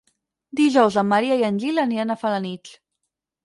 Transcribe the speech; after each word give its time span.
Dijous 0.59 0.97
en 1.03 1.07
Maria 1.11 1.37
i 1.43 1.47
en 1.51 1.61
Gil 1.67 1.85
aniran 1.87 2.17
a 2.17 2.19
Felanitx. 2.25 2.77